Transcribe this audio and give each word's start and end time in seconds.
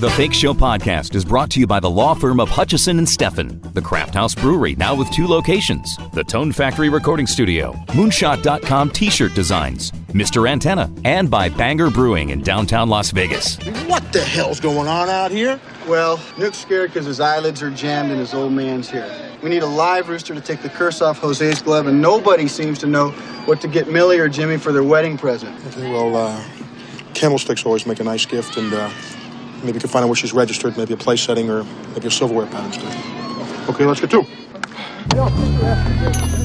The 0.00 0.10
Fake 0.16 0.34
Show 0.34 0.52
podcast 0.52 1.14
is 1.14 1.24
brought 1.24 1.50
to 1.50 1.60
you 1.60 1.66
by 1.66 1.78
the 1.80 1.88
law 1.88 2.14
firm 2.14 2.40
of 2.40 2.48
Hutchison 2.48 2.98
and 2.98 3.06
Steffen, 3.06 3.72
the 3.74 3.80
Craft 3.80 4.14
House 4.14 4.34
Brewery, 4.34 4.74
now 4.74 4.94
with 4.94 5.10
two 5.10 5.26
locations, 5.26 5.96
the 6.12 6.24
Tone 6.24 6.52
Factory 6.52 6.88
Recording 6.88 7.26
Studio, 7.26 7.72
Moonshot.com 7.88 8.90
t 8.90 9.08
shirt 9.08 9.34
designs, 9.34 9.92
Mr. 10.12 10.48
Antenna, 10.48 10.92
and 11.04 11.30
by 11.30 11.48
Banger 11.48 11.90
Brewing 11.90 12.30
in 12.30 12.42
downtown 12.42 12.88
Las 12.88 13.10
Vegas. 13.12 13.56
What 13.86 14.12
the 14.12 14.22
hell's 14.22 14.60
going 14.60 14.88
on 14.88 15.08
out 15.08 15.30
here? 15.30 15.60
Well, 15.88 16.18
Nuke's 16.36 16.58
scared 16.58 16.90
because 16.90 17.06
his 17.06 17.20
eyelids 17.20 17.62
are 17.62 17.70
jammed 17.70 18.10
and 18.10 18.18
his 18.18 18.34
old 18.34 18.52
man's 18.52 18.90
here. 18.90 19.10
We 19.42 19.48
need 19.50 19.62
a 19.62 19.66
live 19.66 20.08
rooster 20.08 20.34
to 20.34 20.40
take 20.40 20.60
the 20.62 20.70
curse 20.70 21.02
off 21.02 21.18
Jose's 21.18 21.62
glove, 21.62 21.86
and 21.86 22.02
nobody 22.02 22.48
seems 22.48 22.78
to 22.80 22.86
know 22.86 23.10
what 23.46 23.60
to 23.60 23.68
get 23.68 23.88
Millie 23.88 24.18
or 24.18 24.28
Jimmy 24.28 24.56
for 24.56 24.72
their 24.72 24.84
wedding 24.84 25.16
present. 25.16 25.54
Okay, 25.68 25.90
well, 25.90 26.16
uh, 26.16 26.44
candlesticks 27.14 27.64
always 27.64 27.86
make 27.86 28.00
a 28.00 28.04
nice 28.04 28.26
gift, 28.26 28.56
and 28.56 28.72
uh, 28.72 28.90
maybe 29.64 29.76
you 29.76 29.80
can 29.80 29.90
find 29.90 30.04
out 30.04 30.08
where 30.08 30.16
she's 30.16 30.32
registered, 30.32 30.76
maybe 30.76 30.94
a 30.94 30.96
place 30.96 31.22
setting 31.22 31.50
or 31.50 31.64
maybe 31.94 32.06
a 32.06 32.10
silverware 32.10 32.46
pattern. 32.46 32.72
Okay, 33.68 33.84
let's 33.84 34.00
get 34.00 34.10
to. 34.10 36.43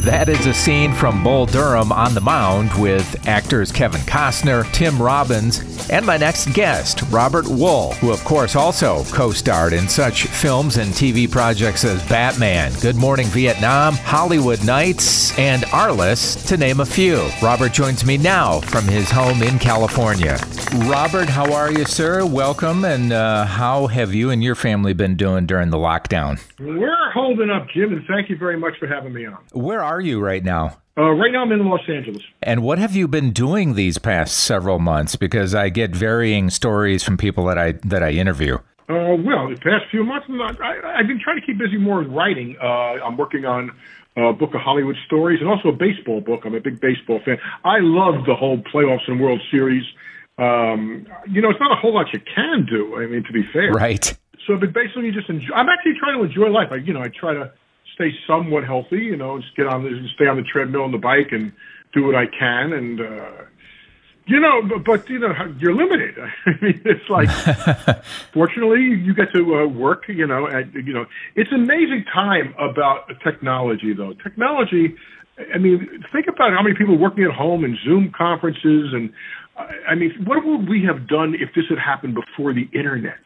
That 0.00 0.30
is 0.30 0.46
a 0.46 0.54
scene 0.54 0.94
from 0.94 1.22
Bull 1.22 1.44
Durham 1.44 1.92
on 1.92 2.14
the 2.14 2.22
mound 2.22 2.72
with 2.80 3.28
actors 3.28 3.70
Kevin 3.70 4.00
Costner, 4.00 4.64
Tim 4.72 5.00
Robbins, 5.00 5.90
and 5.90 6.06
my 6.06 6.16
next 6.16 6.54
guest, 6.54 7.02
Robert 7.10 7.44
Wuhl, 7.44 7.92
who 7.96 8.10
of 8.10 8.24
course 8.24 8.56
also 8.56 9.04
co-starred 9.12 9.74
in 9.74 9.88
such 9.88 10.24
films 10.24 10.78
and 10.78 10.94
TV 10.94 11.30
projects 11.30 11.84
as 11.84 12.02
Batman, 12.08 12.72
Good 12.80 12.96
Morning 12.96 13.26
Vietnam, 13.26 13.92
Hollywood 13.92 14.64
Knights, 14.64 15.38
and 15.38 15.64
Arliss, 15.64 16.48
to 16.48 16.56
name 16.56 16.80
a 16.80 16.86
few. 16.86 17.28
Robert 17.42 17.74
joins 17.74 18.06
me 18.06 18.16
now 18.16 18.60
from 18.60 18.86
his 18.86 19.10
home 19.10 19.42
in 19.42 19.58
California. 19.58 20.38
Robert, 20.86 21.28
how 21.28 21.52
are 21.52 21.70
you, 21.70 21.84
sir? 21.84 22.24
Welcome, 22.24 22.86
and 22.86 23.12
uh, 23.12 23.44
how 23.44 23.86
have 23.88 24.14
you 24.14 24.30
and 24.30 24.42
your 24.42 24.54
family 24.54 24.94
been 24.94 25.16
doing 25.16 25.44
during 25.44 25.68
the 25.68 25.76
lockdown? 25.76 26.40
We're 27.10 27.22
holding 27.22 27.50
up, 27.50 27.66
Jim, 27.74 27.92
and 27.92 28.04
thank 28.06 28.30
you 28.30 28.36
very 28.36 28.56
much 28.56 28.74
for 28.78 28.86
having 28.86 29.12
me 29.12 29.26
on. 29.26 29.38
Where 29.52 29.82
are 29.82 30.00
you 30.00 30.20
right 30.20 30.44
now? 30.44 30.78
Uh, 30.96 31.10
right 31.10 31.32
now, 31.32 31.42
I'm 31.42 31.50
in 31.50 31.66
Los 31.66 31.80
Angeles. 31.88 32.22
And 32.42 32.62
what 32.62 32.78
have 32.78 32.94
you 32.94 33.08
been 33.08 33.32
doing 33.32 33.74
these 33.74 33.98
past 33.98 34.36
several 34.38 34.78
months? 34.78 35.16
Because 35.16 35.52
I 35.54 35.70
get 35.70 35.90
varying 35.90 36.50
stories 36.50 37.02
from 37.02 37.16
people 37.16 37.46
that 37.46 37.58
I 37.58 37.72
that 37.84 38.02
I 38.04 38.10
interview. 38.10 38.56
Uh, 38.88 39.16
well, 39.24 39.48
the 39.48 39.58
past 39.60 39.86
few 39.90 40.04
months, 40.04 40.26
I, 40.30 40.98
I've 40.98 41.08
been 41.08 41.20
trying 41.20 41.40
to 41.40 41.46
keep 41.46 41.58
busy 41.58 41.78
more 41.78 41.98
with 41.98 42.12
writing. 42.12 42.56
Uh, 42.62 42.66
I'm 43.04 43.16
working 43.16 43.44
on 43.44 43.72
a 44.16 44.32
book 44.32 44.54
of 44.54 44.60
Hollywood 44.60 44.96
stories 45.06 45.40
and 45.40 45.48
also 45.48 45.70
a 45.70 45.72
baseball 45.72 46.20
book. 46.20 46.42
I'm 46.44 46.54
a 46.54 46.60
big 46.60 46.80
baseball 46.80 47.20
fan. 47.24 47.38
I 47.64 47.78
love 47.80 48.24
the 48.26 48.36
whole 48.36 48.58
playoffs 48.58 49.08
and 49.08 49.20
World 49.20 49.40
Series. 49.50 49.84
Um, 50.38 51.06
you 51.28 51.42
know, 51.42 51.50
it's 51.50 51.60
not 51.60 51.72
a 51.72 51.80
whole 51.80 51.94
lot 51.94 52.12
you 52.12 52.20
can 52.20 52.66
do. 52.66 52.96
I 52.96 53.06
mean, 53.06 53.24
to 53.24 53.32
be 53.32 53.42
fair, 53.52 53.72
Right. 53.72 54.16
So, 54.46 54.56
but 54.56 54.72
basically, 54.72 55.06
you 55.06 55.12
just 55.12 55.28
enjoy. 55.28 55.54
I'm 55.54 55.68
actually 55.68 55.94
trying 55.98 56.18
to 56.18 56.24
enjoy 56.24 56.48
life. 56.48 56.68
I, 56.72 56.76
you 56.76 56.92
know, 56.92 57.02
I 57.02 57.08
try 57.08 57.34
to 57.34 57.52
stay 57.94 58.12
somewhat 58.26 58.64
healthy. 58.64 58.98
You 58.98 59.16
know, 59.16 59.38
just 59.38 59.54
get 59.56 59.66
on, 59.66 59.84
the, 59.84 60.08
stay 60.14 60.26
on 60.26 60.36
the 60.36 60.42
treadmill 60.42 60.84
and 60.84 60.94
the 60.94 60.98
bike, 60.98 61.32
and 61.32 61.52
do 61.92 62.04
what 62.04 62.14
I 62.14 62.26
can. 62.26 62.72
And 62.72 63.00
uh, 63.00 63.44
you 64.26 64.40
know, 64.40 64.62
but, 64.62 64.84
but 64.84 65.10
you 65.10 65.18
know, 65.18 65.32
you're 65.58 65.74
limited. 65.74 66.14
I 66.46 66.50
mean, 66.62 66.80
it's 66.84 67.08
like, 67.08 67.28
fortunately, 68.32 68.80
you 68.80 69.14
get 69.14 69.32
to 69.32 69.60
uh, 69.60 69.66
work. 69.66 70.04
You 70.08 70.26
know, 70.26 70.46
at, 70.46 70.72
you 70.72 70.92
know, 70.92 71.06
it's 71.34 71.50
an 71.52 71.62
amazing 71.62 72.04
time 72.12 72.54
about 72.58 73.10
technology, 73.22 73.92
though. 73.92 74.14
Technology. 74.14 74.94
I 75.54 75.58
mean, 75.58 76.04
think 76.12 76.26
about 76.28 76.52
how 76.52 76.62
many 76.62 76.76
people 76.76 76.98
working 76.98 77.24
at 77.24 77.30
home 77.30 77.64
and 77.64 77.76
Zoom 77.84 78.12
conferences, 78.16 78.92
and 78.92 79.12
uh, 79.56 79.66
I 79.88 79.94
mean, 79.94 80.12
what 80.24 80.44
would 80.44 80.68
we 80.68 80.84
have 80.84 81.08
done 81.08 81.34
if 81.34 81.54
this 81.54 81.64
had 81.68 81.78
happened 81.78 82.14
before 82.14 82.52
the 82.52 82.68
internet? 82.72 83.20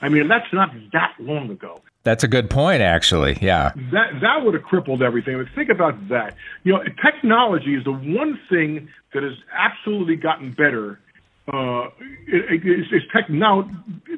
I 0.00 0.08
mean, 0.08 0.28
that's 0.28 0.52
not 0.52 0.70
that 0.92 1.14
long 1.18 1.50
ago. 1.50 1.80
That's 2.06 2.22
a 2.22 2.28
good 2.28 2.48
point, 2.50 2.82
actually. 2.82 3.36
Yeah. 3.42 3.72
That 3.90 4.20
that 4.20 4.44
would 4.44 4.54
have 4.54 4.62
crippled 4.62 5.02
everything. 5.02 5.38
But 5.38 5.52
think 5.56 5.70
about 5.70 6.08
that. 6.08 6.36
You 6.62 6.74
know, 6.74 6.84
technology 7.04 7.74
is 7.74 7.82
the 7.82 7.92
one 7.92 8.38
thing 8.48 8.88
that 9.12 9.24
has 9.24 9.32
absolutely 9.52 10.14
gotten 10.14 10.52
better. 10.52 11.00
Uh, 11.52 11.88
it, 12.26 12.44
it, 12.50 12.60
it's, 12.64 12.88
it's 12.92 13.06
tech 13.12 13.28
now. 13.28 13.68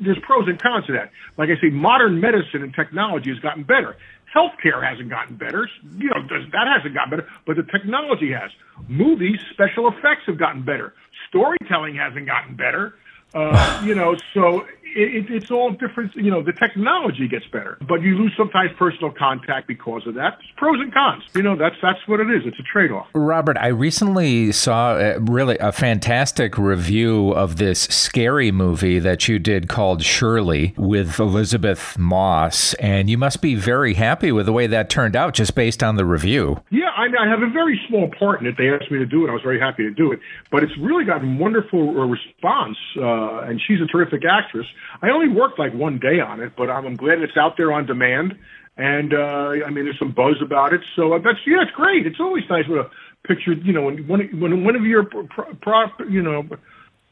There's 0.03 0.19
pros 0.21 0.49
and 0.49 0.61
cons 0.61 0.87
to 0.87 0.93
that. 0.93 1.11
Like 1.38 1.49
I 1.49 1.61
say, 1.61 1.71
modern 1.71 2.21
medicine 2.21 2.62
and 2.62 2.75
technology 2.75 3.31
has 3.31 3.38
gotten 3.38 3.62
better. 3.62 3.97
Healthcare 4.34 4.87
hasn't 4.87 5.09
gotten 5.09 5.37
better. 5.37 5.69
You 5.97 6.11
know, 6.11 6.27
that 6.28 6.67
hasn't 6.77 6.94
gotten 6.94 7.11
better, 7.11 7.28
but 7.47 7.56
the 7.56 7.62
technology 7.62 8.33
has. 8.33 8.50
Movies, 8.88 9.41
special 9.53 9.88
effects 9.88 10.22
have 10.27 10.38
gotten 10.38 10.62
better. 10.62 10.93
Storytelling 11.28 11.97
hasn't 11.97 12.27
gotten 12.27 12.55
better. 12.55 12.94
Uh, 13.34 13.83
you 13.84 13.94
know, 13.94 14.17
so 14.34 14.67
it, 14.94 15.31
it, 15.31 15.31
it's 15.31 15.50
all 15.50 15.71
different. 15.71 16.15
You 16.15 16.31
know, 16.31 16.43
the 16.43 16.53
technology 16.53 17.28
gets 17.28 17.47
better, 17.47 17.78
but 17.88 18.03
you 18.03 18.16
lose 18.16 18.32
sometimes 18.37 18.71
personal 18.78 19.10
contact 19.10 19.66
because 19.66 20.06
of 20.06 20.15
that. 20.15 20.38
It's 20.41 20.49
pros 20.56 20.81
and 20.81 20.93
cons. 20.93 21.25
You 21.34 21.43
know, 21.43 21.56
that's 21.56 21.76
that's 21.82 22.00
what 22.06 22.21
it 22.21 22.31
is. 22.31 22.43
It's 22.44 22.59
a 22.59 22.62
trade-off. 22.62 23.09
Robert, 23.15 23.56
I 23.59 23.69
recently 23.69 24.53
saw 24.53 24.97
a, 24.97 25.19
really 25.19 25.59
a 25.59 25.72
fantastic 25.72 26.59
review 26.59 27.31
of 27.31 27.56
this 27.56 27.82
scary 27.82 28.50
movie 28.50 28.99
that 28.99 29.28
you 29.28 29.38
did 29.38 29.69
called 29.69 30.03
Shirley 30.03 30.75
with 30.76 31.19
Elisabeth 31.19 31.99
Moss, 31.99 32.75
and 32.75 33.09
you 33.10 33.19
must 33.19 33.41
be 33.41 33.55
very 33.55 33.94
happy 33.94 34.32
with 34.32 34.47
the 34.47 34.53
way 34.53 34.66
that 34.66 34.91
turned 34.91 35.16
out 35.16 35.34
just 35.34 35.55
based 35.55 35.82
on 35.82 35.97
the 35.97 36.05
review. 36.05 36.62
Yeah, 36.70 36.91
I, 36.97 37.06
I 37.20 37.28
have 37.28 37.43
a 37.43 37.50
very 37.50 37.81
small 37.88 38.10
part 38.19 38.41
in 38.41 38.47
it. 38.47 38.56
They 38.56 38.70
asked 38.70 38.91
me 38.91 38.99
to 38.99 39.06
do 39.06 39.26
it. 39.26 39.31
I 39.31 39.32
was 39.32 39.43
very 39.43 39.60
happy 39.60 39.84
to 39.84 39.91
do 39.91 40.12
it. 40.12 40.20
But 40.50 40.62
it's 40.62 40.76
really 40.78 41.05
gotten 41.05 41.38
wonderful 41.38 42.00
uh, 42.00 42.06
response, 42.06 42.76
uh, 42.97 43.41
and 43.49 43.60
she's 43.66 43.81
a 43.81 43.87
terrific 43.87 44.22
actress. 44.25 44.66
I 45.03 45.11
only 45.11 45.28
worked 45.28 45.59
like 45.59 45.75
one 45.75 45.99
day 45.99 46.21
on 46.21 46.41
it, 46.41 46.53
but 46.56 46.71
I'm, 46.71 46.87
I'm 46.87 46.97
glad 46.97 47.21
it's 47.21 47.37
out 47.37 47.56
there 47.56 47.72
on 47.72 47.87
demand. 47.87 48.39
And 48.77 49.12
uh, 49.12 49.66
I 49.66 49.71
mean, 49.71 49.84
there's 49.84 49.99
some 49.99 50.12
buzz 50.12 50.37
about 50.41 50.72
it. 50.72 50.83
So 50.94 51.15
uh, 51.15 51.19
that's 51.19 51.39
yeah, 51.47 51.62
it's 51.62 51.72
great. 51.72 52.06
It's 52.06 52.21
always 52.21 52.44
nice 52.49 52.66
with 52.69 52.78
a 52.78 52.91
picture. 53.27 53.53
You 53.53 53.72
know, 53.72 53.83
when 53.83 54.06
when 54.06 54.41
when 54.41 54.65
one 54.65 54.77
of 54.77 54.84
your 54.84 55.05
pro, 55.05 55.25
pro, 55.55 55.87
you 56.09 56.22
know 56.22 56.49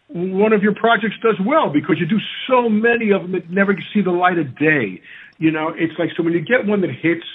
one 0.09 0.53
of 0.53 0.63
your 0.63 0.75
projects 0.75 1.17
does 1.21 1.39
well 1.45 1.71
because 1.71 1.99
you 1.99 2.07
do 2.07 2.21
so 2.49 2.69
many 2.69 3.11
of 3.11 3.23
them 3.23 3.33
that 3.33 3.51
never 3.51 3.77
see 3.93 4.03
the 4.03 4.13
light 4.13 4.39
of 4.39 4.57
day. 4.57 5.03
You 5.39 5.51
know, 5.51 5.69
it's 5.69 5.99
like 5.99 6.11
so 6.17 6.23
when 6.23 6.33
you 6.33 6.41
get 6.41 6.65
one 6.67 6.81
that 6.83 6.91
hits, 6.91 7.27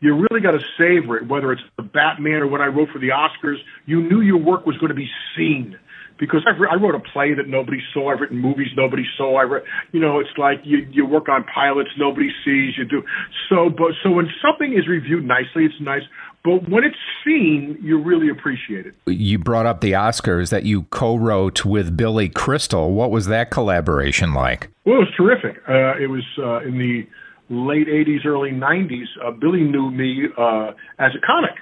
you 0.00 0.14
really 0.14 0.40
got 0.40 0.52
to 0.52 0.64
savor 0.78 1.18
it. 1.18 1.28
Whether 1.28 1.52
it's 1.52 1.62
the 1.76 1.82
Batman 1.82 2.36
or 2.36 2.46
what 2.46 2.60
I 2.60 2.66
wrote 2.66 2.90
for 2.90 2.98
the 2.98 3.10
Oscars, 3.10 3.58
you 3.86 4.02
knew 4.02 4.20
your 4.20 4.38
work 4.38 4.66
was 4.66 4.76
going 4.78 4.88
to 4.88 4.94
be 4.94 5.10
seen 5.36 5.78
because 6.18 6.46
I've, 6.46 6.60
I 6.70 6.76
wrote 6.76 6.94
a 6.94 7.00
play 7.00 7.34
that 7.34 7.48
nobody 7.48 7.80
saw. 7.92 8.12
I've 8.12 8.20
written 8.20 8.38
movies 8.38 8.68
nobody 8.76 9.04
saw. 9.16 9.36
I 9.38 9.42
read, 9.42 9.62
you 9.92 10.00
know, 10.00 10.20
it's 10.20 10.36
like 10.38 10.60
you 10.64 10.86
you 10.90 11.06
work 11.06 11.28
on 11.28 11.44
pilots 11.44 11.90
nobody 11.98 12.30
sees. 12.44 12.76
You 12.76 12.84
do 12.84 13.02
so, 13.48 13.70
but 13.70 13.92
so 14.02 14.10
when 14.10 14.28
something 14.42 14.72
is 14.72 14.86
reviewed 14.86 15.24
nicely, 15.24 15.64
it's 15.64 15.80
nice. 15.80 16.02
But 16.44 16.68
when 16.68 16.84
it's 16.84 16.96
seen, 17.24 17.78
you 17.80 18.00
really 18.00 18.28
appreciate 18.28 18.86
it. 18.86 18.94
You 19.06 19.38
brought 19.38 19.64
up 19.64 19.80
the 19.80 19.92
Oscars 19.92 20.50
that 20.50 20.64
you 20.64 20.82
co-wrote 20.84 21.64
with 21.64 21.96
Billy 21.96 22.28
Crystal. 22.28 22.92
What 22.92 23.10
was 23.10 23.26
that 23.26 23.50
collaboration 23.50 24.34
like? 24.34 24.68
Well, 24.84 24.96
it 24.96 24.98
was 24.98 25.14
terrific. 25.16 25.62
Uh, 25.66 25.96
it 25.98 26.10
was 26.10 26.24
uh, 26.38 26.60
in 26.60 26.78
the 26.78 27.08
late 27.48 27.88
80s, 27.88 28.26
early 28.26 28.50
90s. 28.50 29.06
Uh, 29.24 29.30
Billy 29.30 29.62
knew 29.62 29.90
me 29.90 30.26
uh, 30.36 30.72
as 30.98 31.12
a 31.14 31.26
comic 31.26 31.52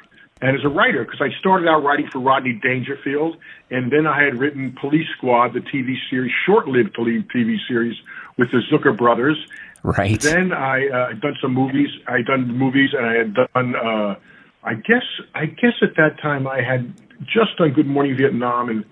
and 0.42 0.56
as 0.56 0.64
a 0.64 0.68
writer 0.68 1.04
because 1.04 1.20
I 1.20 1.30
started 1.38 1.68
out 1.68 1.84
writing 1.84 2.08
for 2.10 2.18
Rodney 2.18 2.58
Dangerfield, 2.60 3.36
and 3.70 3.90
then 3.92 4.06
I 4.06 4.24
had 4.24 4.38
written 4.38 4.76
Police 4.78 5.06
Squad, 5.16 5.54
the 5.54 5.60
TV 5.60 5.94
series, 6.10 6.32
short-lived 6.44 6.94
TV 6.96 7.56
series 7.68 7.96
with 8.36 8.50
the 8.50 8.60
Zucker 8.70 8.96
brothers. 8.96 9.38
Right. 9.84 10.20
Then 10.20 10.52
I 10.52 10.88
uh, 10.88 11.08
had 11.10 11.20
done 11.20 11.36
some 11.40 11.54
movies. 11.54 11.88
I 12.08 12.22
done 12.22 12.48
movies, 12.48 12.90
and 12.92 13.06
I 13.06 13.14
had 13.14 13.34
done. 13.34 13.74
Uh, 13.76 14.16
I 14.64 14.74
guess. 14.74 15.06
I 15.34 15.46
guess 15.46 15.74
at 15.80 15.96
that 15.96 16.20
time 16.20 16.46
I 16.46 16.60
had 16.60 16.92
just 17.24 17.56
done 17.58 17.72
Good 17.72 17.86
Morning 17.86 18.16
Vietnam, 18.16 18.68
and 18.68 18.84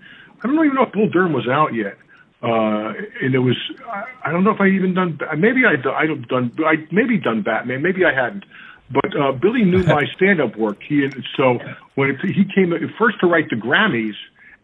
I 0.42 0.46
don't 0.46 0.64
even 0.64 0.74
know 0.74 0.84
if 0.84 0.92
Bull 0.92 1.08
Durham 1.08 1.32
was 1.32 1.48
out 1.48 1.74
yet. 1.74 1.96
Uh, 2.42 2.94
and 3.22 3.34
it 3.34 3.38
was. 3.38 3.56
I, 3.86 4.28
I 4.28 4.32
don't 4.32 4.44
know 4.44 4.52
if 4.52 4.60
I 4.60 4.68
even 4.68 4.94
done. 4.94 5.18
Maybe 5.36 5.62
I. 5.66 5.74
I 5.90 6.06
don't 6.06 6.26
done. 6.26 6.52
I 6.64 6.86
maybe 6.90 7.18
done 7.18 7.42
Batman. 7.42 7.82
Maybe 7.82 8.04
I 8.04 8.14
hadn't. 8.14 8.44
But 8.90 9.16
uh, 9.16 9.32
Billy 9.32 9.64
knew 9.64 9.82
my 9.84 10.04
stand-up 10.16 10.56
work. 10.56 10.78
He 10.86 11.08
so 11.36 11.58
when 11.94 12.10
it, 12.10 12.16
he 12.22 12.44
came 12.54 12.72
first 12.98 13.20
to 13.20 13.26
write 13.26 13.48
the 13.50 13.56
Grammys, 13.56 14.14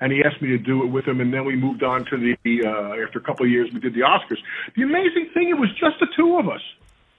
and 0.00 0.12
he 0.12 0.22
asked 0.24 0.42
me 0.42 0.48
to 0.48 0.58
do 0.58 0.82
it 0.82 0.86
with 0.88 1.06
him, 1.06 1.20
and 1.20 1.32
then 1.32 1.44
we 1.44 1.56
moved 1.56 1.82
on 1.82 2.04
to 2.06 2.16
the 2.16 2.36
uh, 2.66 3.02
after 3.06 3.18
a 3.18 3.22
couple 3.22 3.46
of 3.46 3.50
years 3.52 3.68
we 3.72 3.80
did 3.80 3.94
the 3.94 4.00
Oscars. 4.00 4.38
The 4.76 4.82
amazing 4.82 5.30
thing, 5.32 5.48
it 5.48 5.58
was 5.58 5.70
just 5.78 6.00
the 6.00 6.06
two 6.16 6.38
of 6.38 6.48
us. 6.48 6.60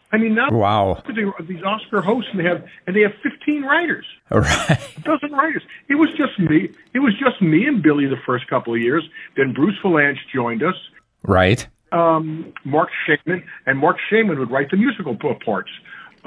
I 0.10 0.18
mean, 0.18 0.36
now 0.36 0.50
Wow. 0.52 1.04
they 1.14 1.24
are 1.24 1.34
these 1.42 1.62
Oscar 1.64 2.02
hosts, 2.02 2.30
and 2.32 2.40
they 2.40 2.46
have 2.48 2.64
and 2.86 2.96
they 2.96 3.02
have 3.02 3.14
15 3.24 3.64
writers, 3.64 4.06
All 4.32 4.40
right. 4.40 4.80
a 4.98 5.02
dozen 5.02 5.32
writers. 5.32 5.64
It 5.90 5.96
was 5.96 6.10
just 6.18 6.40
me. 6.40 6.70
It 6.94 7.00
was 7.00 7.14
just 7.20 7.42
me 7.42 7.66
and 7.66 7.82
Billy 7.84 8.06
the 8.06 8.22
first 8.26 8.48
couple 8.48 8.74
of 8.74 8.80
years. 8.82 9.04
Then 9.36 9.54
Bruce 9.54 9.76
Vilanch 9.84 10.18
joined 10.34 10.64
us. 10.64 10.76
Right. 11.24 11.68
Um, 11.92 12.54
Marc 12.66 12.90
Shaiman 13.06 13.44
and 13.66 13.80
Marc 13.80 13.98
Shaiman 14.10 14.40
would 14.40 14.52
write 14.52 14.70
the 14.72 14.78
musical 14.78 15.16
parts. 15.16 15.70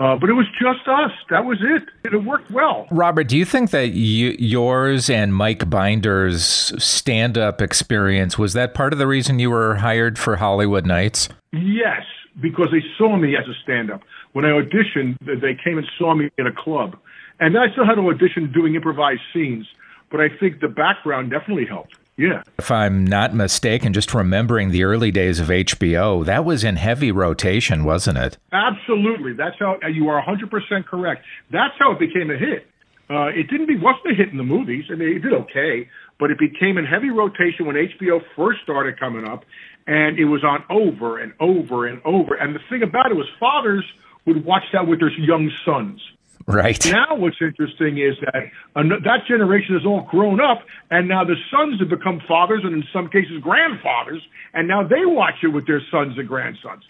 Uh, 0.01 0.17
but 0.17 0.31
it 0.31 0.33
was 0.33 0.47
just 0.59 0.89
us. 0.89 1.11
That 1.29 1.45
was 1.45 1.59
it. 1.61 1.83
It 2.11 2.25
worked 2.25 2.51
well. 2.51 2.89
Robert, 2.91 3.29
do 3.29 3.37
you 3.37 3.45
think 3.45 3.71
that 3.71 3.91
you, 3.91 4.35
yours 4.39 5.11
and 5.11 5.35
Mike 5.35 5.69
Binder's 5.69 6.73
stand 6.83 7.37
up 7.37 7.61
experience 7.61 8.39
was 8.39 8.55
that 8.55 8.73
part 8.73 8.95
of 8.95 8.99
the 8.99 9.07
reason 9.07 9.39
you 9.39 9.51
were 9.51 9.75
hired 9.77 10.19
for 10.19 10.37
Hollywood 10.37 10.87
Knights? 10.87 11.29
Yes, 11.53 12.01
because 12.41 12.69
they 12.73 12.83
saw 12.97 13.19
me 13.19 13.37
as 13.37 13.47
a 13.47 13.53
stand 13.63 13.91
up. 13.91 14.01
When 14.33 14.47
I 14.47 14.51
auditioned, 14.51 15.19
they 15.21 15.55
came 15.63 15.77
and 15.77 15.87
saw 15.99 16.15
me 16.15 16.31
in 16.39 16.47
a 16.47 16.53
club. 16.53 16.97
And 17.39 17.59
I 17.59 17.71
still 17.73 17.85
had 17.85 17.97
to 17.97 18.09
audition 18.09 18.51
doing 18.53 18.77
improvised 18.77 19.21
scenes, 19.35 19.67
but 20.11 20.21
I 20.21 20.29
think 20.41 20.61
the 20.61 20.69
background 20.69 21.31
definitely 21.31 21.67
helped. 21.67 21.97
Yeah. 22.21 22.43
If 22.59 22.71
I'm 22.71 23.07
not 23.07 23.33
mistaken, 23.33 23.95
just 23.95 24.13
remembering 24.13 24.73
the 24.73 24.85
early 24.85 25.11
days 25.11 25.41
of 25.41 25.47
HBO, 25.49 26.23
that 26.27 26.45
was 26.45 26.65
in 26.65 26.77
heavy 26.77 27.11
rotation, 27.11 27.83
wasn't 27.83 28.19
it? 28.19 28.37
Absolutely. 28.53 29.33
That's 29.33 29.57
how 29.59 29.79
you 29.91 30.11
are 30.11 30.23
100% 30.23 30.85
correct. 30.85 31.25
That's 31.51 31.73
how 31.79 31.93
it 31.93 31.99
became 31.99 32.31
a 32.31 32.37
hit. 32.37 32.67
Uh, 33.09 33.29
it 33.29 33.49
didn't 33.49 33.69
be 33.69 33.79
wasn't 33.79 34.13
a 34.13 34.15
hit 34.15 34.29
in 34.29 34.37
the 34.37 34.45
movies, 34.45 34.85
and 34.91 35.01
it 35.01 35.21
did 35.21 35.33
okay, 35.33 35.89
but 36.19 36.31
it 36.31 36.39
became 36.39 36.77
in 36.77 36.85
heavy 36.85 37.09
rotation 37.09 37.65
when 37.65 37.77
HBO 37.77 38.21
first 38.37 38.61
started 38.63 39.01
coming 39.01 39.27
up, 39.27 39.47
and 39.87 40.19
it 40.19 40.27
was 40.27 40.45
on 40.45 40.63
over 40.69 41.19
and 41.19 41.33
over 41.41 41.87
and 41.87 42.03
over. 42.05 42.35
And 42.35 42.55
the 42.55 42.61
thing 42.69 42.83
about 42.83 43.11
it 43.11 43.17
was, 43.17 43.29
fathers 43.41 43.85
would 44.27 44.45
watch 44.45 44.65
that 44.75 44.87
with 44.87 45.01
their 45.01 45.11
young 45.19 45.51
sons. 45.65 46.03
Right. 46.51 46.85
Now, 46.87 47.15
what's 47.15 47.37
interesting 47.41 47.99
is 47.99 48.17
that 48.21 48.51
uh, 48.75 48.83
that 49.05 49.27
generation 49.29 49.75
has 49.75 49.87
all 49.87 50.07
grown 50.11 50.41
up, 50.41 50.67
and 50.91 51.09
now 51.09 51.25
the 51.25 51.37
sons 51.51 51.79
have 51.81 51.89
become 51.89 52.21
fathers, 52.27 52.63
and 52.65 52.75
in 52.75 52.85
some 52.93 53.09
cases, 53.09 53.39
grandfathers, 53.41 54.23
and 54.53 54.67
now 54.67 54.83
they 54.83 55.07
watch 55.07 55.35
it 55.43 55.49
with 55.49 55.67
their 55.67 55.81
sons 55.91 56.19
and 56.19 56.27
grandsons. 56.27 56.83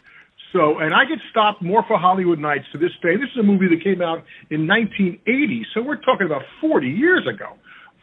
So, 0.53 0.79
and 0.79 0.95
I 0.95 1.05
get 1.05 1.19
stopped 1.31 1.63
more 1.63 1.85
for 1.87 1.99
Hollywood 1.99 2.39
Knights 2.39 2.65
to 2.73 2.79
this 2.79 2.91
day. 3.03 3.17
This 3.17 3.31
is 3.37 3.39
a 3.39 3.43
movie 3.43 3.69
that 3.69 3.85
came 3.85 4.03
out 4.03 4.25
in 4.51 4.67
1980, 4.67 5.67
so 5.75 5.83
we're 5.83 6.01
talking 6.01 6.27
about 6.27 6.43
40 6.61 6.89
years 6.89 7.27
ago. 7.29 7.55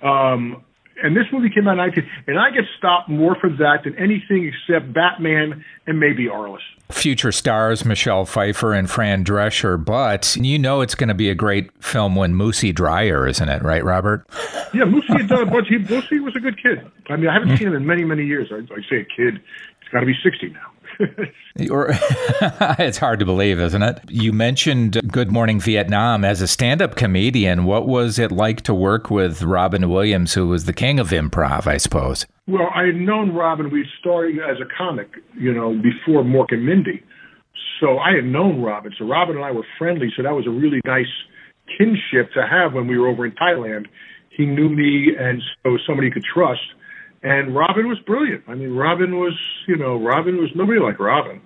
Um, 0.08 0.64
and 1.04 1.16
this 1.16 1.26
movie 1.32 1.50
came 1.50 1.68
out 1.68 1.74
in 1.74 1.78
19, 1.78 2.10
and 2.28 2.40
I 2.40 2.50
get 2.52 2.64
stopped 2.78 3.10
more 3.10 3.36
for 3.36 3.50
that 3.50 3.84
than 3.84 3.96
anything 3.98 4.52
except 4.52 4.94
Batman 4.94 5.64
and 5.86 6.00
maybe 6.00 6.26
Arliss. 6.26 6.60
Future 6.90 7.32
stars 7.32 7.84
Michelle 7.84 8.26
Pfeiffer 8.26 8.74
and 8.74 8.90
Fran 8.90 9.24
Drescher, 9.24 9.84
but 9.84 10.38
you 10.38 10.58
know 10.58 10.82
it's 10.82 10.96
going 10.96 11.10
to 11.10 11.14
be 11.14 11.30
a 11.30 11.36
great 11.36 11.72
film 11.84 12.16
when 12.16 12.34
Moosie 12.34 12.74
Drier, 12.74 13.28
isn't 13.28 13.50
it? 13.50 13.62
Right, 13.62 13.84
Robert? 13.84 14.26
Yeah, 14.74 14.86
Moosie 14.86 15.14
had 15.14 15.28
done 15.28 15.44
a 15.44 15.46
bunch. 15.46 15.68
He, 15.68 15.78
Moosie 15.78 16.20
was 16.20 16.36
a 16.36 16.40
good 16.40 16.62
kid. 16.62 16.90
I 17.10 17.18
mean, 17.18 17.28
I 17.28 17.34
haven't 17.34 17.58
seen 17.58 17.68
him 17.68 17.76
in 17.76 17.86
many, 17.86 18.04
many 18.04 18.26
years. 18.26 18.50
I, 18.52 18.60
I 18.74 18.82
say 18.90 19.02
a 19.02 19.06
kid. 19.06 19.42
He's 19.82 19.90
got 19.92 20.00
to 20.00 20.06
be 20.06 20.16
60 20.24 20.50
now. 20.50 20.72
it's 21.56 22.98
hard 22.98 23.20
to 23.20 23.26
believe, 23.26 23.60
isn't 23.60 23.84
it? 23.84 24.00
You 24.10 24.34
mentioned 24.34 25.00
Good 25.12 25.32
Morning 25.32 25.60
Vietnam 25.60 26.24
as 26.24 26.42
a 26.42 26.48
stand-up 26.48 26.96
comedian. 26.96 27.66
What 27.66 27.88
was 27.88 28.20
it 28.20 28.32
like 28.32 28.62
to 28.62 28.74
work 28.74 29.10
with 29.10 29.44
Robin 29.44 29.90
Williams, 29.90 30.34
who 30.34 30.48
was 30.48 30.66
the 30.66 30.74
king 30.74 31.00
of 31.00 31.10
improv, 31.10 31.68
I 31.68 31.78
suppose? 31.78 32.26
Well, 32.48 32.70
I 32.74 32.86
had 32.86 32.96
known 32.96 33.34
Robin. 33.34 33.70
We 33.70 33.86
started 34.00 34.38
as 34.40 34.58
a 34.62 34.66
comic, 34.78 35.10
you 35.38 35.54
know, 35.54 35.74
before 35.74 36.24
Mork 36.24 36.48
and 36.52 36.66
Mindy. 36.66 37.04
So 37.80 37.98
I 38.00 38.14
had 38.14 38.26
known 38.26 38.62
Robin. 38.62 38.92
So 38.98 39.06
Robin 39.06 39.36
and 39.36 39.46
I 39.46 39.52
were 39.52 39.66
friendly. 39.78 40.12
So 40.16 40.24
that 40.24 40.34
was 40.34 40.48
a 40.48 40.52
really 40.52 40.82
nice 40.86 41.06
kinship 41.78 42.32
to 42.34 42.48
have 42.50 42.74
when 42.74 42.88
we 42.88 42.98
were 42.98 43.08
over 43.08 43.26
in 43.26 43.34
Thailand. 43.34 43.88
He 44.30 44.46
knew 44.46 44.70
me, 44.70 45.16
and 45.20 45.42
so 45.64 45.78
somebody 45.86 46.12
could 46.12 46.24
trust. 46.24 46.62
And 47.24 47.56
Robin 47.56 47.88
was 47.88 47.98
brilliant. 48.06 48.44
I 48.48 48.56
mean, 48.56 48.76
Robin 48.76 49.18
was, 49.18 49.38
you 49.68 49.76
know, 49.76 49.98
Robin 49.98 50.38
was 50.38 50.50
nobody 50.56 50.80
like 50.80 51.00
Robin. 51.00 51.42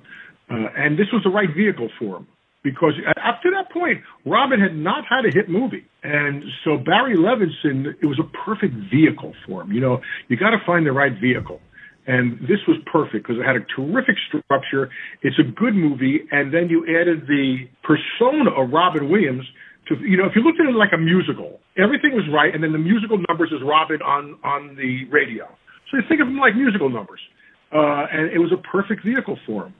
Uh, 0.49 0.67
and 0.75 0.99
this 0.99 1.07
was 1.13 1.23
the 1.23 1.29
right 1.29 1.49
vehicle 1.55 1.89
for 1.97 2.17
him 2.17 2.27
because 2.63 2.93
up 3.25 3.41
to 3.41 3.49
that 3.51 3.71
point, 3.71 4.01
Robin 4.25 4.59
had 4.59 4.75
not 4.75 5.05
had 5.09 5.25
a 5.25 5.33
hit 5.33 5.49
movie. 5.49 5.85
And 6.03 6.43
so 6.63 6.77
Barry 6.77 7.15
Levinson, 7.15 7.95
it 8.01 8.05
was 8.05 8.19
a 8.19 8.27
perfect 8.45 8.73
vehicle 8.91 9.33
for 9.47 9.61
him. 9.61 9.71
You 9.71 9.81
know, 9.81 10.01
you 10.27 10.37
got 10.37 10.51
to 10.51 10.59
find 10.65 10.85
the 10.85 10.91
right 10.91 11.13
vehicle. 11.19 11.59
And 12.07 12.41
this 12.41 12.59
was 12.67 12.77
perfect 12.91 13.25
because 13.27 13.39
it 13.39 13.45
had 13.45 13.55
a 13.55 13.65
terrific 13.75 14.15
structure. 14.27 14.89
It's 15.21 15.37
a 15.39 15.43
good 15.43 15.75
movie. 15.75 16.21
And 16.31 16.53
then 16.53 16.67
you 16.67 16.83
added 16.89 17.27
the 17.27 17.69
persona 17.83 18.51
of 18.51 18.71
Robin 18.71 19.09
Williams 19.09 19.45
to, 19.87 19.95
you 20.01 20.17
know, 20.17 20.25
if 20.25 20.33
you 20.35 20.41
looked 20.41 20.59
at 20.59 20.65
it 20.65 20.75
like 20.75 20.93
a 20.93 20.97
musical, 20.97 21.59
everything 21.77 22.13
was 22.13 22.25
right. 22.33 22.53
And 22.53 22.63
then 22.63 22.71
the 22.71 22.81
musical 22.81 23.21
numbers 23.29 23.51
is 23.51 23.61
Robin 23.63 24.01
on, 24.01 24.37
on 24.43 24.75
the 24.75 25.05
radio. 25.11 25.45
So 25.91 25.97
you 25.97 26.03
think 26.07 26.21
of 26.21 26.27
them 26.27 26.37
like 26.37 26.55
musical 26.55 26.89
numbers. 26.89 27.19
Uh, 27.71 28.07
and 28.11 28.31
it 28.31 28.39
was 28.39 28.51
a 28.51 28.57
perfect 28.57 29.03
vehicle 29.03 29.37
for 29.45 29.65
him. 29.65 29.73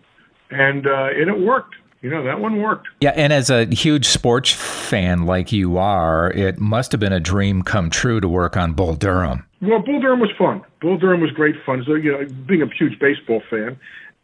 And, 0.50 0.86
uh, 0.86 1.10
and 1.16 1.30
it 1.30 1.40
worked. 1.40 1.76
You 2.02 2.10
know, 2.10 2.24
that 2.24 2.40
one 2.40 2.60
worked. 2.60 2.88
Yeah, 3.00 3.12
and 3.12 3.32
as 3.32 3.52
a 3.52 3.66
huge 3.66 4.08
sports 4.08 4.52
fan 4.52 5.28
like 5.28 5.52
you 5.52 5.78
are, 5.78 6.32
it 6.32 6.60
must 6.60 6.92
have 6.94 7.00
been 7.00 7.14
a 7.14 7.20
dream 7.20 7.62
come 7.62 7.92
true 7.92 8.20
to 8.20 8.28
work 8.28 8.58
on 8.58 8.74
Bull 8.74 8.96
Durham. 8.96 9.46
Well, 9.62 9.80
Bull 9.84 10.02
Durham 10.02 10.20
was 10.20 10.32
fun. 10.36 10.64
Bull 10.82 10.98
Durham 10.98 11.22
was 11.22 11.30
great 11.30 11.56
fun. 11.64 11.84
So, 11.86 11.94
you 11.94 12.12
know, 12.12 12.26
being 12.48 12.64
a 12.64 12.68
huge 12.74 12.98
baseball 12.98 13.44
fan, 13.52 13.80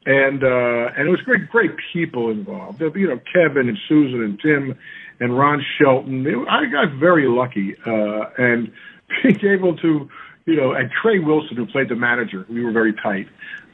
and 0.08 0.44
uh, 0.44 0.90
and 0.98 1.08
it 1.08 1.12
was 1.12 1.22
great, 1.22 1.50
great 1.50 1.72
people 1.94 2.32
involved. 2.32 2.82
You 2.82 3.10
know, 3.10 3.20
Kevin 3.32 3.70
and 3.70 3.78
Susan 3.88 4.24
and 4.24 4.40
Tim 4.40 4.76
and 5.20 5.38
Ron 5.38 5.64
Shelton. 5.78 6.26
It, 6.26 6.36
I 6.50 6.66
got 6.66 6.94
very 6.94 7.28
lucky, 7.28 7.76
uh, 7.86 8.30
and 8.40 8.72
being 9.24 9.46
able 9.46 9.78
to 9.78 10.10
you 10.48 10.56
know, 10.56 10.72
and 10.72 10.90
Trey 11.02 11.20
Wilson, 11.20 11.58
who 11.58 11.68
played 11.68 11.90
the 11.90 11.96
manager, 11.96 12.46
we 12.50 12.64
were 12.64 12.72
very 12.72 12.94
tight. 12.94 13.28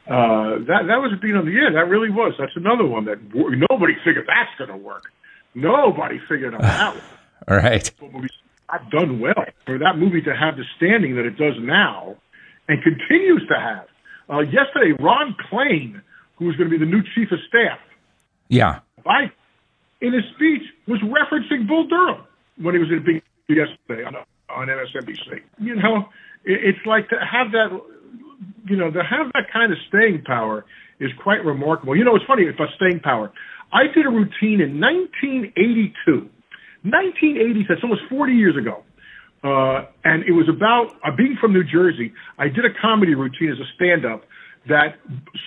Uh, 0.06 0.58
that 0.66 0.84
that 0.88 1.00
was 1.00 1.12
you 1.22 1.42
the 1.42 1.50
year. 1.50 1.72
that 1.72 1.88
really 1.88 2.10
was 2.10 2.34
that's 2.38 2.52
another 2.56 2.84
one 2.84 3.06
that 3.06 3.16
nobody 3.32 3.94
figured 4.04 4.26
that's 4.26 4.50
going 4.58 4.68
to 4.68 4.76
work. 4.76 5.04
Nobody 5.54 6.20
figured 6.28 6.52
out 6.54 6.60
that. 6.60 6.96
All 7.48 7.56
right. 7.56 7.90
I've 8.68 8.90
done 8.90 9.20
well 9.20 9.46
for 9.64 9.78
that 9.78 9.96
movie 9.96 10.20
to 10.22 10.34
have 10.34 10.56
the 10.56 10.64
standing 10.76 11.16
that 11.16 11.24
it 11.24 11.38
does 11.38 11.54
now, 11.60 12.16
and 12.68 12.82
continues 12.82 13.46
to 13.48 13.54
have. 13.58 13.86
Uh, 14.28 14.40
yesterday, 14.40 14.92
Ron 14.98 15.36
Klain, 15.48 16.02
who 16.36 16.46
was 16.46 16.56
going 16.56 16.68
to 16.68 16.76
be 16.76 16.84
the 16.84 16.90
new 16.90 17.02
chief 17.14 17.30
of 17.30 17.38
staff, 17.48 17.78
yeah, 18.48 18.80
I, 19.06 19.30
in 20.00 20.12
his 20.12 20.24
speech 20.34 20.62
was 20.86 21.00
referencing 21.00 21.66
Bull 21.68 21.86
Durham 21.86 22.24
when 22.58 22.74
he 22.74 22.80
was 22.80 22.90
in 22.90 22.98
a 22.98 23.00
big 23.00 23.22
yesterday 23.48 24.04
on 24.04 24.16
on 24.50 24.68
MSNBC. 24.68 25.40
You 25.60 25.76
know, 25.76 26.08
it's 26.44 26.84
like 26.86 27.08
to 27.08 27.16
have 27.16 27.52
that, 27.52 27.70
you 28.66 28.76
know, 28.76 28.90
to 28.90 29.02
have 29.02 29.32
that 29.32 29.52
kind 29.52 29.72
of 29.72 29.78
staying 29.88 30.22
power 30.24 30.64
is 31.00 31.10
quite 31.22 31.44
remarkable. 31.44 31.96
You 31.96 32.04
know, 32.04 32.14
it's 32.14 32.24
funny 32.26 32.48
about 32.48 32.68
staying 32.76 33.00
power. 33.00 33.32
I 33.72 33.84
did 33.92 34.06
a 34.06 34.10
routine 34.10 34.60
in 34.60 34.80
1982. 34.80 36.30
1980, 36.84 37.66
that's 37.68 37.82
almost 37.82 38.02
40 38.10 38.32
years 38.32 38.56
ago. 38.56 38.84
Uh, 39.42 39.88
and 40.04 40.24
it 40.24 40.32
was 40.32 40.48
about 40.48 40.96
uh, 41.04 41.14
being 41.16 41.36
from 41.40 41.52
New 41.52 41.64
Jersey. 41.64 42.12
I 42.38 42.48
did 42.48 42.64
a 42.64 42.72
comedy 42.80 43.14
routine 43.14 43.50
as 43.50 43.58
a 43.58 43.68
stand 43.74 44.04
up 44.04 44.22
that 44.68 44.96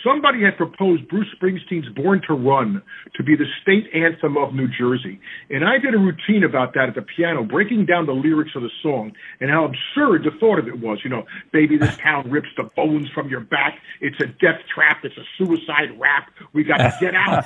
somebody 0.04 0.44
had 0.44 0.58
proposed 0.58 1.08
Bruce 1.08 1.28
Springsteen's 1.42 1.90
Born 1.96 2.22
to 2.28 2.34
Run 2.34 2.82
to 3.16 3.24
be 3.24 3.36
the 3.36 3.46
state 3.62 3.86
anthem 3.94 4.38
of 4.38 4.54
New 4.54 4.68
Jersey. 4.68 5.20
And 5.50 5.66
I 5.66 5.80
did 5.80 5.94
a 5.94 5.98
routine 5.98 6.44
about 6.44 6.74
that 6.76 6.90
at 6.90 6.96
the 6.96 7.02
piano, 7.02 7.44
breaking 7.44 7.86
down 7.86 8.06
the 8.06 8.14
lyrics 8.14 8.52
of 8.56 8.62
the 8.62 8.70
song 8.84 9.14
and 9.40 9.50
how 9.50 9.66
absurd 9.66 10.24
the 10.24 10.32
thought 10.40 10.60
of 10.60 10.68
it 10.68 10.80
was. 10.80 11.00
You 11.04 11.10
know, 11.10 11.26
baby, 11.52 11.78
this 11.78 11.98
town 11.98 12.30
rips 12.30 12.50
the 12.58 12.64
bones 12.76 13.10
from 13.10 13.30
your 13.30 13.42
back. 13.42 13.80
It's 14.02 14.20
a 14.22 14.28
death 14.28 14.62
trap. 14.74 15.04
It's 15.04 15.18
a 15.18 15.26
suicide 15.38 16.00
rap. 16.00 16.30
We 16.54 16.64
got 16.64 16.78
to 16.78 16.96
get 17.02 17.16
out. 17.16 17.46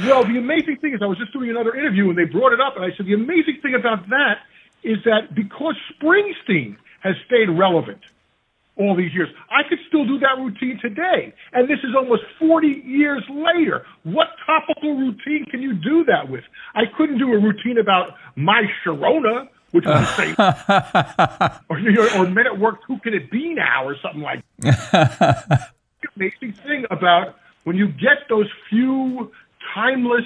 well, 0.00 0.24
the 0.24 0.38
amazing 0.38 0.78
thing 0.78 0.94
is 0.94 1.00
I 1.02 1.06
was 1.06 1.18
just 1.18 1.32
doing 1.32 1.50
another 1.50 1.74
interview 1.76 2.08
and 2.08 2.18
they 2.18 2.24
brought 2.24 2.52
it 2.52 2.60
up 2.60 2.74
and 2.76 2.84
I 2.84 2.96
said, 2.96 3.06
the 3.06 3.14
amazing 3.14 3.60
thing 3.62 3.74
about 3.74 4.08
that 4.08 4.38
is 4.82 4.98
that 5.04 5.34
because 5.34 5.76
Springsteen 5.94 6.76
has 7.00 7.14
stayed 7.26 7.48
relevant– 7.48 8.00
all 8.78 8.96
these 8.96 9.12
years. 9.12 9.28
I 9.50 9.68
could 9.68 9.78
still 9.88 10.06
do 10.06 10.18
that 10.20 10.38
routine 10.38 10.78
today. 10.80 11.34
And 11.52 11.68
this 11.68 11.78
is 11.80 11.94
almost 11.96 12.22
40 12.38 12.82
years 12.84 13.22
later. 13.28 13.84
What 14.04 14.28
topical 14.46 14.94
routine 14.96 15.44
can 15.50 15.60
you 15.60 15.74
do 15.74 16.04
that 16.04 16.30
with? 16.30 16.44
I 16.74 16.82
couldn't 16.96 17.18
do 17.18 17.32
a 17.32 17.38
routine 17.38 17.78
about 17.78 18.14
my 18.36 18.62
Sharona, 18.84 19.48
which 19.72 19.84
was 19.84 20.00
the 20.00 20.16
same. 20.16 21.60
or, 21.68 21.78
you 21.78 21.92
know, 21.92 22.08
or 22.16 22.26
Men 22.26 22.46
at 22.46 22.58
Work, 22.58 22.80
Who 22.86 22.98
Can 23.00 23.14
It 23.14 23.30
Be 23.30 23.54
Now, 23.54 23.86
or 23.86 23.96
something 24.02 24.22
like 24.22 24.42
that. 24.60 25.72
me 26.16 26.32
think 26.40 26.86
about 26.90 27.36
when 27.64 27.76
you 27.76 27.88
get 27.88 28.28
those 28.28 28.46
few 28.70 29.30
timeless, 29.74 30.24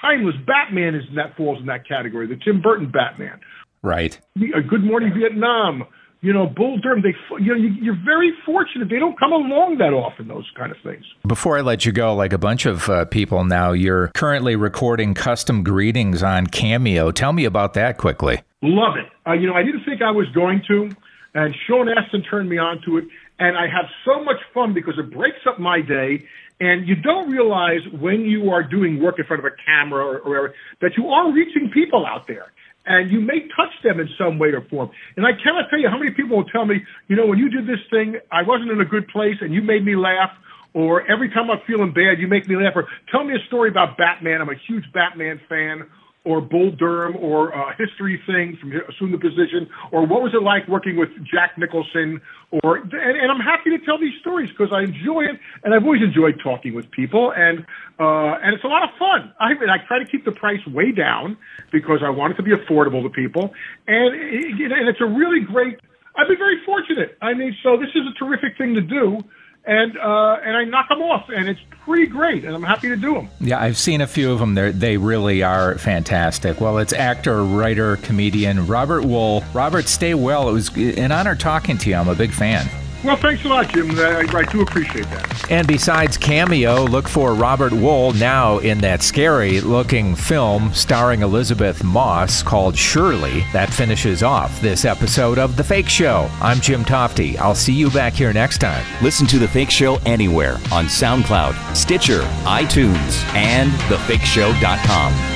timeless, 0.00 0.36
Batman 0.46 0.94
is 0.94 1.04
that 1.16 1.36
falls 1.36 1.60
in 1.60 1.66
that 1.66 1.86
category, 1.86 2.26
the 2.26 2.36
Tim 2.36 2.60
Burton 2.60 2.90
Batman. 2.90 3.40
Right. 3.82 4.18
A 4.54 4.62
Good 4.62 4.82
Morning 4.82 5.12
Vietnam 5.14 5.84
you 6.24 6.32
know, 6.32 6.46
Bull 6.46 6.78
Durham, 6.78 7.02
they, 7.02 7.14
you 7.38 7.54
know, 7.54 7.76
you're 7.82 7.98
very 8.02 8.32
fortunate. 8.46 8.88
They 8.88 8.98
don't 8.98 9.18
come 9.18 9.30
along 9.30 9.76
that 9.78 9.92
often, 9.92 10.26
those 10.26 10.50
kind 10.56 10.72
of 10.72 10.78
things. 10.82 11.04
Before 11.26 11.58
I 11.58 11.60
let 11.60 11.84
you 11.84 11.92
go, 11.92 12.14
like 12.14 12.32
a 12.32 12.38
bunch 12.38 12.64
of 12.64 12.88
uh, 12.88 13.04
people 13.04 13.44
now, 13.44 13.72
you're 13.72 14.08
currently 14.14 14.56
recording 14.56 15.12
custom 15.12 15.62
greetings 15.62 16.22
on 16.22 16.46
Cameo. 16.46 17.10
Tell 17.10 17.34
me 17.34 17.44
about 17.44 17.74
that 17.74 17.98
quickly. 17.98 18.40
Love 18.62 18.96
it. 18.96 19.04
Uh, 19.26 19.34
you 19.34 19.46
know, 19.46 19.52
I 19.52 19.62
didn't 19.62 19.84
think 19.84 20.00
I 20.00 20.12
was 20.12 20.26
going 20.34 20.62
to, 20.68 20.90
and 21.34 21.54
Sean 21.66 21.90
Astin 21.90 22.22
turned 22.22 22.48
me 22.48 22.56
on 22.56 22.80
to 22.86 22.96
it. 22.96 23.04
and 23.38 23.58
I 23.58 23.66
have 23.66 23.90
so 24.06 24.24
much 24.24 24.38
fun 24.54 24.72
because 24.72 24.94
it 24.98 25.12
breaks 25.12 25.46
up 25.46 25.58
my 25.60 25.82
day. 25.82 26.26
And 26.58 26.88
you 26.88 26.94
don't 26.94 27.30
realize 27.30 27.80
when 27.92 28.22
you 28.22 28.50
are 28.50 28.62
doing 28.62 29.02
work 29.02 29.18
in 29.18 29.26
front 29.26 29.44
of 29.44 29.52
a 29.52 29.56
camera 29.66 30.06
or, 30.06 30.18
or 30.20 30.28
whatever 30.30 30.54
that 30.80 30.92
you 30.96 31.08
are 31.08 31.30
reaching 31.32 31.70
people 31.70 32.06
out 32.06 32.28
there 32.28 32.52
and 32.86 33.10
you 33.10 33.20
may 33.20 33.40
touch 33.56 33.72
them 33.82 34.00
in 34.00 34.08
some 34.18 34.38
way 34.38 34.48
or 34.48 34.62
form. 34.68 34.90
And 35.16 35.26
I 35.26 35.32
cannot 35.32 35.70
tell 35.70 35.78
you 35.78 35.88
how 35.88 35.98
many 35.98 36.10
people 36.10 36.36
will 36.36 36.44
tell 36.44 36.66
me, 36.66 36.76
you 37.08 37.16
know, 37.16 37.26
when 37.26 37.38
you 37.38 37.48
did 37.48 37.66
this 37.66 37.80
thing, 37.90 38.16
I 38.30 38.42
wasn't 38.42 38.70
in 38.70 38.80
a 38.80 38.84
good 38.84 39.08
place 39.08 39.36
and 39.40 39.54
you 39.54 39.62
made 39.62 39.84
me 39.84 39.96
laugh. 39.96 40.30
Or 40.74 41.08
every 41.08 41.30
time 41.30 41.50
I'm 41.50 41.60
feeling 41.66 41.92
bad, 41.92 42.18
you 42.18 42.26
make 42.26 42.48
me 42.48 42.56
laugh. 42.56 42.72
Or 42.74 42.88
tell 43.10 43.24
me 43.24 43.34
a 43.34 43.46
story 43.46 43.70
about 43.70 43.96
Batman. 43.96 44.40
I'm 44.40 44.48
a 44.48 44.58
huge 44.66 44.84
Batman 44.92 45.40
fan 45.48 45.86
or 46.24 46.40
Bull 46.40 46.70
Durham 46.70 47.16
or 47.16 47.50
a 47.50 47.76
history 47.76 48.20
thing 48.26 48.56
from 48.60 48.72
Assume 48.72 49.12
the 49.12 49.18
Position 49.18 49.68
or 49.92 50.06
what 50.06 50.22
was 50.22 50.32
it 50.34 50.42
like 50.42 50.66
working 50.68 50.96
with 50.96 51.10
Jack 51.24 51.56
Nicholson 51.58 52.20
or 52.50 52.78
and, 52.78 52.92
and 52.92 53.30
I'm 53.30 53.40
happy 53.40 53.70
to 53.70 53.78
tell 53.84 53.98
these 53.98 54.18
stories 54.20 54.50
because 54.50 54.72
I 54.72 54.82
enjoy 54.82 55.24
it 55.24 55.38
and 55.62 55.74
I've 55.74 55.84
always 55.84 56.02
enjoyed 56.02 56.40
talking 56.42 56.74
with 56.74 56.90
people 56.90 57.32
and 57.36 57.60
uh, 58.00 58.40
and 58.42 58.54
it's 58.54 58.64
a 58.64 58.68
lot 58.68 58.82
of 58.82 58.90
fun. 58.98 59.32
I 59.38 59.54
mean 59.54 59.68
I 59.68 59.78
try 59.86 59.98
to 59.98 60.06
keep 60.06 60.24
the 60.24 60.32
price 60.32 60.64
way 60.66 60.92
down 60.92 61.36
because 61.70 62.00
I 62.04 62.10
want 62.10 62.32
it 62.32 62.36
to 62.36 62.42
be 62.42 62.52
affordable 62.52 63.02
to 63.02 63.10
people 63.10 63.52
and 63.86 64.14
and 64.14 64.88
it's 64.88 65.00
a 65.00 65.06
really 65.06 65.40
great. 65.40 65.78
I've 66.16 66.28
been 66.28 66.38
very 66.38 66.62
fortunate. 66.64 67.18
I 67.20 67.34
mean, 67.34 67.56
so 67.62 67.76
this 67.76 67.90
is 67.90 68.02
a 68.06 68.14
terrific 68.16 68.56
thing 68.56 68.74
to 68.74 68.80
do 68.80 69.18
and 69.66 69.96
uh, 69.96 70.38
and 70.44 70.56
I 70.56 70.64
knock 70.64 70.88
them 70.88 71.02
off, 71.02 71.28
and 71.28 71.48
it's 71.48 71.60
pretty 71.84 72.06
great, 72.06 72.44
and 72.44 72.54
I'm 72.54 72.62
happy 72.62 72.88
to 72.88 72.96
do 72.96 73.14
them. 73.14 73.28
Yeah, 73.40 73.60
I've 73.60 73.78
seen 73.78 74.00
a 74.00 74.06
few 74.06 74.32
of 74.32 74.38
them. 74.38 74.54
They 74.54 74.70
they 74.72 74.96
really 74.96 75.42
are 75.42 75.78
fantastic. 75.78 76.60
Well, 76.60 76.78
it's 76.78 76.92
actor, 76.92 77.42
writer, 77.42 77.96
comedian 77.98 78.66
Robert 78.66 79.04
Wuhl. 79.04 79.44
Robert, 79.54 79.88
stay 79.88 80.14
well. 80.14 80.48
It 80.48 80.52
was 80.52 80.76
an 80.76 81.12
honor 81.12 81.34
talking 81.34 81.78
to 81.78 81.90
you. 81.90 81.96
I'm 81.96 82.08
a 82.08 82.14
big 82.14 82.32
fan. 82.32 82.68
Well, 83.04 83.16
thanks 83.16 83.44
a 83.44 83.48
lot, 83.48 83.68
Jim. 83.68 83.90
I, 83.98 84.26
I 84.32 84.44
do 84.44 84.62
appreciate 84.62 85.04
that. 85.10 85.50
And 85.50 85.66
besides 85.66 86.16
Cameo, 86.16 86.84
look 86.84 87.06
for 87.06 87.34
Robert 87.34 87.72
Wuhl 87.72 88.18
now 88.18 88.58
in 88.58 88.78
that 88.78 89.02
scary 89.02 89.60
looking 89.60 90.14
film 90.16 90.72
starring 90.72 91.20
Elisabeth 91.20 91.84
Moss 91.84 92.42
called 92.42 92.78
Shirley. 92.78 93.44
That 93.52 93.68
finishes 93.68 94.22
off 94.22 94.58
this 94.62 94.86
episode 94.86 95.38
of 95.38 95.56
The 95.56 95.64
Fake 95.64 95.88
Show. 95.88 96.30
I'm 96.40 96.60
Jim 96.60 96.82
Tofte. 96.82 97.36
I'll 97.38 97.54
see 97.54 97.74
you 97.74 97.90
back 97.90 98.14
here 98.14 98.32
next 98.32 98.58
time. 98.58 98.84
Listen 99.02 99.26
to 99.26 99.38
The 99.38 99.48
Fake 99.48 99.70
Show 99.70 99.98
anywhere 100.06 100.54
on 100.72 100.86
SoundCloud, 100.86 101.76
Stitcher, 101.76 102.20
iTunes, 102.44 103.22
and 103.34 103.70
thefakeshow.com. 103.72 105.33